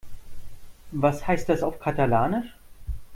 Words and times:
Was 0.93 1.27
heißt 1.27 1.47
das 1.47 1.61
auf 1.61 1.79
Katalanisch? 1.79 2.47